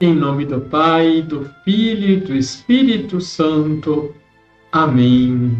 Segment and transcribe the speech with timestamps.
[0.00, 4.12] Em nome do Pai, do Filho e do Espírito Santo.
[4.72, 5.56] Amém.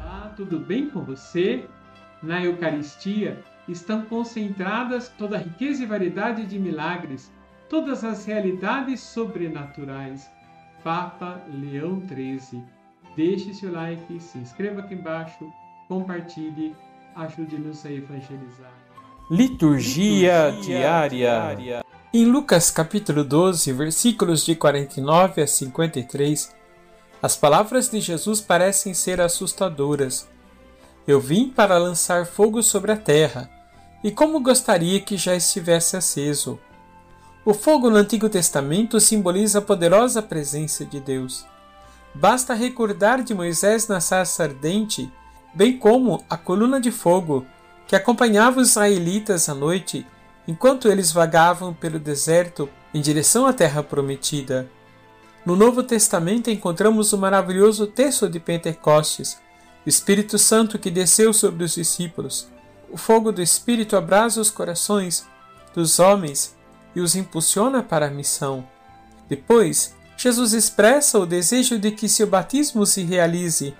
[0.00, 1.66] Olá, tudo bem com você?
[2.22, 7.30] Na Eucaristia estão concentradas toda a riqueza e variedade de milagres,
[7.68, 10.30] todas as realidades sobrenaturais.
[10.82, 12.64] Papa Leão XIII.
[13.14, 15.52] Deixe seu like, se inscreva aqui embaixo,
[15.86, 16.74] compartilhe,
[17.14, 18.85] ajude-nos a evangelizar.
[19.28, 21.08] Liturgia, Liturgia diária.
[21.08, 21.84] diária.
[22.14, 26.54] Em Lucas capítulo 12, versículos de 49 a 53,
[27.20, 30.28] as palavras de Jesus parecem ser assustadoras.
[31.08, 33.50] Eu vim para lançar fogo sobre a terra,
[34.04, 36.56] e como gostaria que já estivesse aceso.
[37.44, 41.44] O fogo no Antigo Testamento simboliza a poderosa presença de Deus.
[42.14, 45.12] Basta recordar de Moisés na sarça ardente,
[45.52, 47.44] bem como a coluna de fogo
[47.86, 50.06] que acompanhava os israelitas à noite
[50.46, 54.68] enquanto eles vagavam pelo deserto em direção à terra prometida.
[55.44, 59.38] No Novo Testamento encontramos o maravilhoso texto de Pentecostes,
[59.84, 62.48] o Espírito Santo que desceu sobre os discípulos.
[62.90, 65.26] O fogo do Espírito abrasa os corações
[65.74, 66.56] dos homens
[66.94, 68.66] e os impulsiona para a missão.
[69.28, 73.74] Depois, Jesus expressa o desejo de que seu batismo se realize.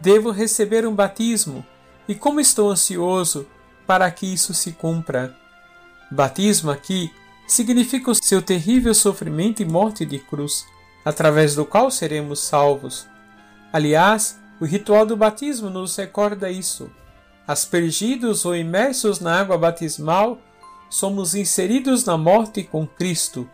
[0.00, 1.64] Devo receber um batismo
[2.08, 3.46] e como estou ansioso
[3.86, 5.34] para que isso se cumpra.
[6.10, 7.12] Batismo aqui
[7.46, 10.66] significa o seu terrível sofrimento e morte de cruz,
[11.04, 13.06] através do qual seremos salvos.
[13.72, 16.90] Aliás, o ritual do batismo nos recorda isso.
[17.46, 20.38] Aspergidos ou imersos na água batismal,
[20.88, 23.48] somos inseridos na morte com Cristo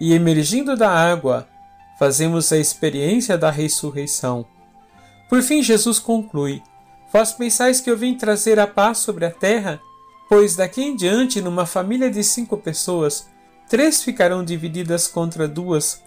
[0.00, 1.46] e, emergindo da água,
[1.98, 4.46] fazemos a experiência da ressurreição.
[5.28, 6.62] Por fim, Jesus conclui:
[7.14, 9.80] Vós pensais que eu vim trazer a paz sobre a terra?
[10.28, 13.28] Pois daqui em diante, numa família de cinco pessoas,
[13.68, 16.02] três ficarão divididas contra duas,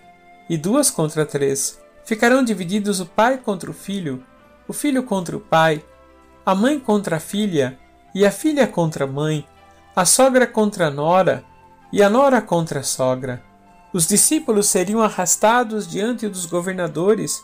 [0.49, 1.79] e duas contra três.
[2.03, 4.21] Ficarão divididos o pai contra o filho,
[4.67, 5.81] o filho contra o pai,
[6.45, 7.79] a mãe contra a filha,
[8.13, 9.47] e a filha contra a mãe,
[9.95, 11.41] a sogra contra a nora,
[11.89, 13.41] e a nora contra a sogra.
[13.93, 17.41] Os discípulos seriam arrastados diante dos governadores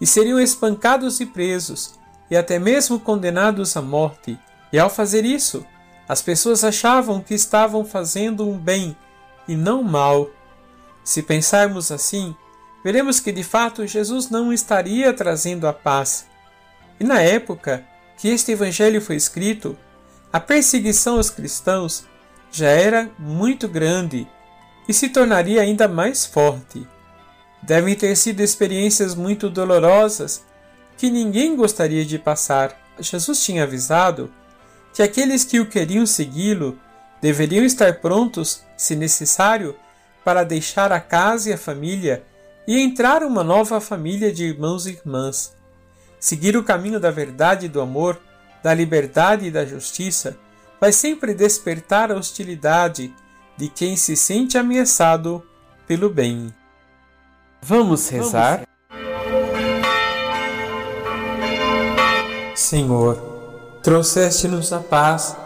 [0.00, 1.94] e seriam espancados e presos,
[2.30, 4.38] e até mesmo condenados à morte.
[4.72, 5.64] E ao fazer isso,
[6.08, 8.96] as pessoas achavam que estavam fazendo um bem
[9.48, 10.28] e não mal.
[11.02, 12.34] Se pensarmos assim,
[12.82, 16.26] veremos que de fato Jesus não estaria trazendo a paz.
[16.98, 17.84] E na época
[18.16, 19.76] que este evangelho foi escrito,
[20.32, 22.04] a perseguição aos cristãos
[22.50, 24.26] já era muito grande
[24.88, 26.86] e se tornaria ainda mais forte.
[27.62, 30.44] Devem ter sido experiências muito dolorosas
[30.96, 32.76] que ninguém gostaria de passar.
[32.98, 34.30] Jesus tinha avisado
[34.92, 36.78] que aqueles que o queriam segui-lo
[37.20, 39.74] deveriam estar prontos, se necessário,
[40.24, 42.24] para deixar a casa e a família
[42.66, 45.54] e entrar uma nova família de irmãos e irmãs.
[46.18, 48.20] Seguir o caminho da verdade e do amor,
[48.62, 50.38] da liberdade e da justiça,
[50.80, 53.14] vai sempre despertar a hostilidade
[53.56, 55.46] de quem se sente ameaçado
[55.86, 56.52] pelo bem.
[57.60, 58.56] Vamos rezar?
[58.56, 58.73] Vamos.
[62.74, 63.16] Senhor,
[63.84, 65.36] trouxeste-nos a paz,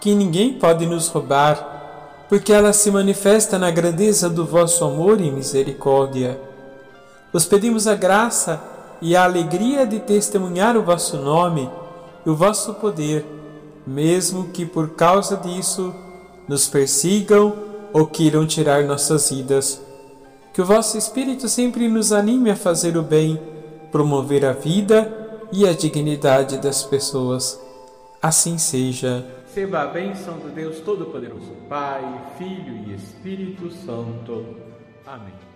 [0.00, 5.30] que ninguém pode nos roubar, porque ela se manifesta na grandeza do vosso amor e
[5.30, 6.40] misericórdia.
[7.30, 8.58] Vos pedimos a graça
[9.02, 11.68] e a alegria de testemunhar o vosso nome
[12.24, 13.22] e o vosso poder,
[13.86, 15.94] mesmo que por causa disso
[16.48, 17.54] nos persigam
[17.92, 19.78] ou queiram tirar nossas vidas.
[20.54, 23.38] Que o vosso Espírito sempre nos anime a fazer o bem,
[23.92, 25.17] promover a vida
[25.52, 27.60] e a dignidade das pessoas.
[28.20, 29.24] Assim seja.
[29.46, 32.02] Receba a bênção do Deus Todo-Poderoso, Pai,
[32.36, 34.56] Filho e Espírito Santo.
[35.06, 35.47] Amém.